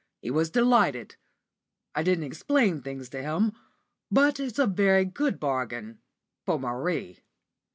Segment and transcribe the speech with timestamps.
[0.19, 1.17] He was delighted.
[1.93, 3.51] I didn't explain things to him,
[4.09, 5.99] but it's a very good bargain
[6.43, 7.19] for Marie.